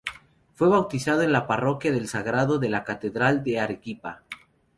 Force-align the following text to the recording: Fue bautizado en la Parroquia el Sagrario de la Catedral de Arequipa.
Fue 0.55 0.67
bautizado 0.67 1.21
en 1.21 1.31
la 1.31 1.45
Parroquia 1.45 1.91
el 1.91 2.07
Sagrario 2.07 2.57
de 2.57 2.69
la 2.69 2.83
Catedral 2.83 3.43
de 3.43 3.59
Arequipa. 3.59 4.23